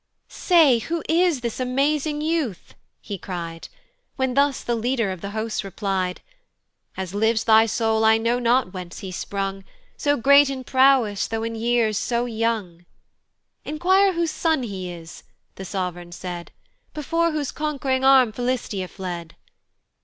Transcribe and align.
"Say, 0.29 0.79
who 0.79 1.03
is 1.07 1.41
this 1.41 1.59
amazing 1.59 2.21
youth?" 2.21 2.73
he 3.01 3.19
cry'd, 3.19 3.67
When 4.15 4.33
thus 4.33 4.63
the 4.63 4.73
leader 4.73 5.11
of 5.11 5.21
the 5.21 5.29
host 5.29 5.63
reply'd; 5.63 6.21
"As 6.97 7.13
lives 7.13 7.43
thy 7.43 7.67
soul 7.67 8.03
I 8.03 8.17
know 8.17 8.39
not 8.39 8.73
whence 8.73 9.01
he 9.05 9.11
sprung, 9.11 9.63
"So 9.97 10.17
great 10.17 10.49
in 10.49 10.63
prowess 10.63 11.27
though 11.27 11.43
in 11.43 11.53
years 11.53 11.99
so 11.99 12.25
young:" 12.25 12.87
"Inquire 13.63 14.13
whose 14.13 14.31
son 14.31 14.63
is 14.63 14.69
he," 15.19 15.23
the 15.53 15.65
sov'reign 15.65 16.11
said, 16.11 16.49
"Before 16.95 17.31
whose 17.31 17.51
conq'ring 17.51 18.03
arm 18.03 18.31
Philistia 18.31 18.87
fled." 18.87 19.35